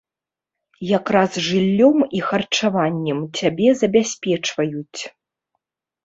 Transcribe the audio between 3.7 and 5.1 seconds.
забяспечваюць.